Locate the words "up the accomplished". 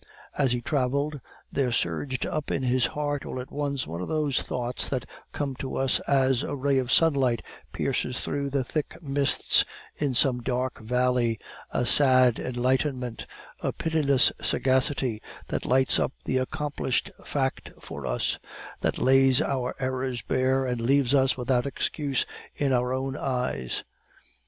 15.99-17.11